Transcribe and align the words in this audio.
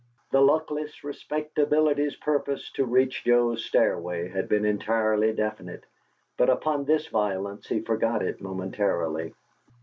The 0.31 0.41
luckless 0.41 1.03
Respectability's 1.03 2.15
purpose 2.15 2.71
to 2.71 2.85
reach 2.87 3.23
Joe's 3.23 3.63
stairway 3.63 4.29
had 4.29 4.49
been 4.49 4.65
entirely 4.65 5.31
definite, 5.31 5.83
but 6.37 6.49
upon 6.49 6.85
this 6.85 7.05
violence 7.09 7.67
he 7.67 7.81
forgot 7.81 8.23
it 8.23 8.41
momentarily. 8.41 9.35